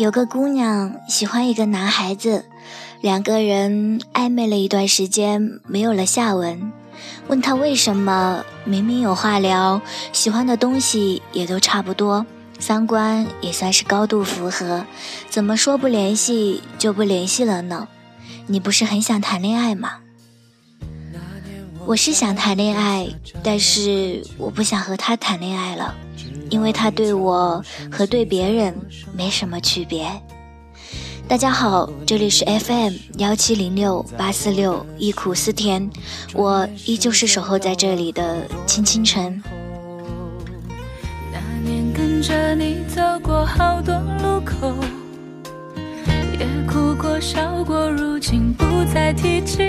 [0.00, 2.46] 有个姑娘喜欢一个男孩子，
[3.02, 6.72] 两个人暧昧了一段时间，没有了下文。
[7.28, 12.24] 问他为什么，明明有话聊，喜欢的东西也都差不多，
[12.58, 14.86] 三观也算是高度符合，
[15.28, 17.86] 怎么说不联系就不联系了呢？
[18.46, 19.98] 你不是很想谈恋爱吗？
[21.84, 23.06] 我是想谈恋爱，
[23.42, 25.94] 但是我不想和他谈恋爱了。
[26.50, 28.74] 因为他对我和对别人
[29.16, 30.06] 没什么区别。
[31.28, 35.88] 大家好，这里是 FM 幺七零六八四六忆苦思甜，
[36.34, 39.40] 我依旧是守候在这里的青青晨。
[41.32, 44.74] 那年跟着你走过好多路口，
[46.36, 49.62] 也哭过笑过，如今不再提起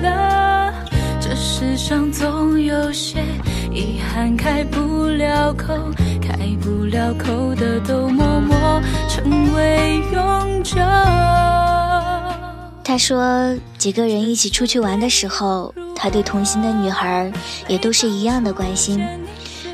[0.00, 0.72] 了。
[1.20, 3.22] 这世上总有些
[3.70, 5.74] 遗憾开不了口。
[6.62, 10.76] 不了口的都默默成为永久。
[12.84, 17.32] 他说，几个人一起出去玩的时候，他对同行的女孩
[17.66, 19.04] 也都是一样的关心。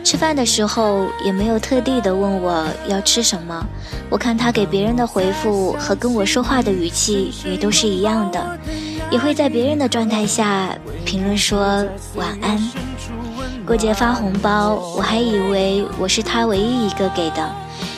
[0.02, 3.66] 吃饭的时候也没有特地的问我要吃什么。
[4.08, 8.58] 我看他给别人的回复和跟我说话的语气也都是一样的，
[9.10, 12.87] 也会在别人的状态下评论说晚安。
[13.68, 17.54] 过节发红包，我还以为我是他唯一一个给的，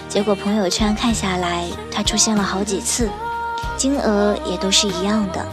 [0.09, 3.09] 结果朋友圈看下来，他出现了好几次，
[3.77, 5.47] 金额也都是一样的，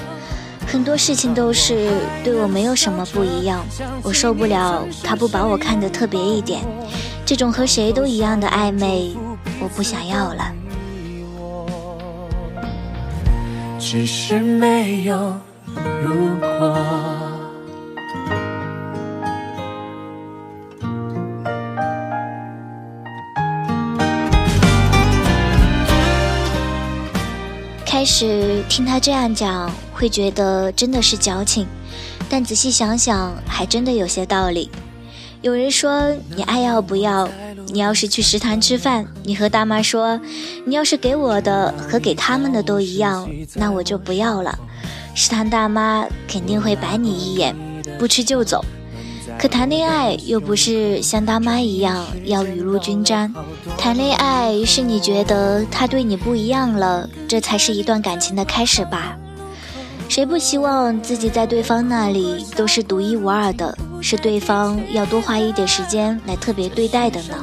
[0.65, 1.91] 很多事情都是
[2.23, 3.63] 对我没有什么不一样，
[4.01, 6.63] 我受不了他不把我看得特别一点，
[7.23, 9.15] 这种和谁都一样的暧昧，
[9.61, 10.51] 我不想要了。
[13.79, 15.15] 只是没有
[16.03, 16.66] 如果。
[28.07, 31.67] 始听他这样讲，会觉得真的是矫情，
[32.29, 34.71] 但仔细想想，还真的有些道理。
[35.41, 37.29] 有人说你爱要不要，
[37.67, 40.19] 你要是去食堂吃饭，你和大妈说，
[40.65, 44.57] 你要是给我的和给他们的都一样，那我就不要了。
[45.13, 47.55] 食堂大妈肯定会白你一眼，
[47.99, 48.63] 不吃就走。
[49.37, 53.33] 可谈恋爱又不是像大妈一样要雨露均沾，
[53.77, 59.17] 谈恋爱是你觉得他对你不一样了，这才是一段感情的开始吧？
[60.09, 67.35] 谁不希望自己在对方那里都是独一无二的，是对方要多花一点时间来特别对待的呢？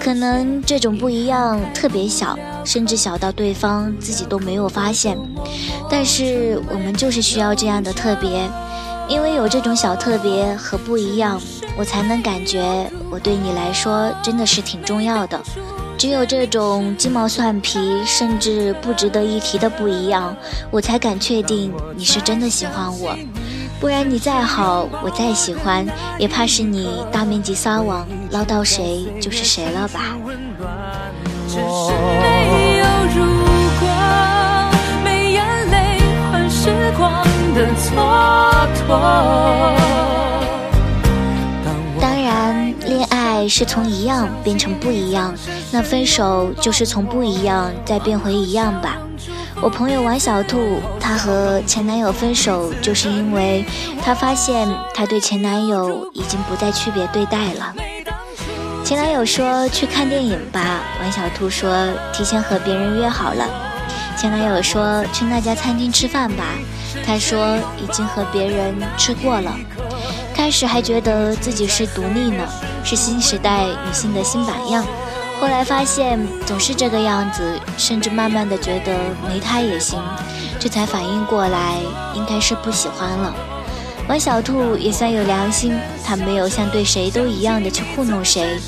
[0.00, 5.16] 可能这种不一样特别小，甚至小到对方自己都没有发现，
[5.88, 8.50] 但是我们就是需要这样的特别。
[9.08, 11.40] 因为有这种小特别和不一样，
[11.76, 15.40] 我才能感觉我对你来说真的是挺重要的。
[15.96, 20.36] 只有这种鸡毛蒜皮甚至不值得一提的不一样，
[20.70, 23.16] 我才敢确定你是真的喜欢我。
[23.80, 25.86] 不然你再好，我再喜欢，
[26.18, 30.16] 也怕是你大面积撒网，捞到谁就是谁了吧。
[31.48, 32.84] 只是没有
[33.14, 33.24] 如
[33.80, 33.88] 果，
[35.04, 36.00] 没眼泪
[36.30, 37.22] 换时光
[37.54, 38.15] 的错。
[42.00, 45.34] 当然，恋爱是从一样变成不一样，
[45.72, 48.98] 那分手就是从不一样再变回一样吧。
[49.60, 53.64] 我朋友王小兔，她和前男友分手，就是因为
[54.02, 57.74] 她发现她对前男友已经不再区别对待了。
[58.84, 61.74] 前男友说去看电影吧，王小兔说
[62.12, 63.44] 提前和别人约好了。
[64.16, 66.44] 前男友说去那家餐厅吃饭吧。
[67.04, 69.54] 他说已经和别人吃过了，
[70.34, 72.42] 开始还觉得自己是独立呢，
[72.82, 74.84] 是新时代女性的新榜样。
[75.38, 78.96] 后来发现总是这个样子，甚至慢慢的觉得
[79.28, 80.00] 没他也行，
[80.58, 81.74] 这才反应过来
[82.14, 83.34] 应该是不喜欢了。
[84.08, 88.58] 王小兔也算有良心，他没有像对谁都一样的去糊弄谁。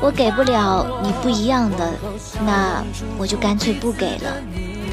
[0.00, 1.90] 我给不了你不一样的，
[2.46, 2.84] 那
[3.18, 4.36] 我就干脆不给了。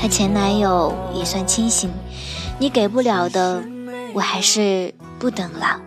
[0.02, 1.88] 她前男友也算清醒。
[2.60, 3.64] 你给不了的，
[4.16, 5.80] 我还是不等了。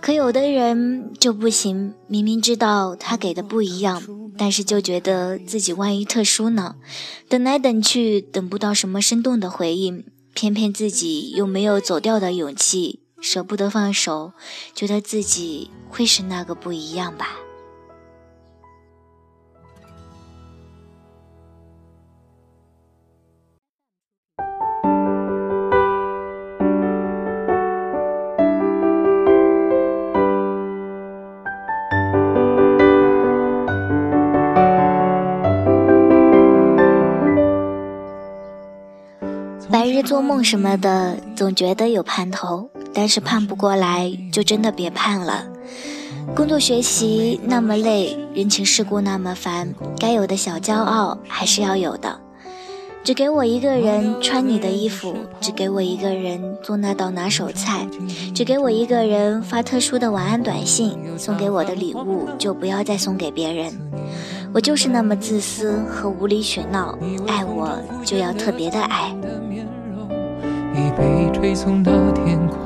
[0.00, 4.02] 可有的人就不行，明明知道他给的不一样，
[4.36, 6.74] 但是就觉得自己万一特殊呢？
[7.28, 10.04] 等来等去，等不到什么生动的回应，
[10.34, 14.32] 偏偏自己又没有走掉的勇气，舍不得放手，
[14.74, 17.36] 觉得自己会是那个不一样吧。
[40.16, 45.44] 做梦什么的，总觉得有盼头，但是盼不过来，就真的别盼了。
[46.34, 52.18] 工作学习那么累，人情世故那么烦，该有的小骄傲还是要有的。
[53.04, 57.86] 只给我一个人穿你的衣服，只给我一个人做那道拿手菜，
[58.34, 60.98] 只给我一个人发特殊的晚安短信。
[61.18, 63.70] 送给我的礼物就不要再送给别人。
[64.54, 69.14] 我就是那么自私和无理取闹，爱我就要特别的爱。
[70.76, 72.58] 已被吹送到天空。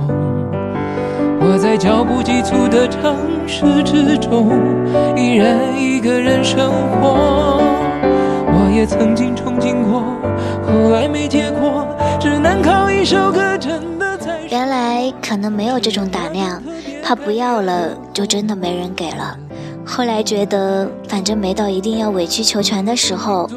[1.40, 3.16] 我在脚步急促的城
[3.46, 4.50] 市之中，
[5.16, 6.70] 依然一个人生
[7.00, 7.62] 活。
[8.52, 10.02] 我也曾经憧憬过，
[10.66, 11.86] 后来没结果，
[12.18, 14.40] 只能靠一首歌真的才。
[14.50, 16.60] 原来可能没有这种胆量，
[17.02, 19.36] 怕不要了就真的没人给了。
[19.86, 23.48] 后来觉得，反正没到一定要委曲求全的时候。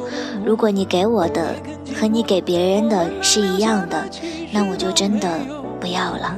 [0.45, 1.55] 如果你给我的
[1.95, 4.03] 和你给别人的是一样的，
[4.53, 5.27] 那我就真的
[5.79, 6.37] 不要了。